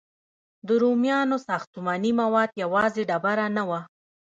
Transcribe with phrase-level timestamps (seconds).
[0.67, 3.79] د رومیانو ساختماني مواد یوازې ډبره نه وه.